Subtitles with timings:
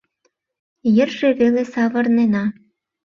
[0.95, 2.45] Йырже веле савырнена.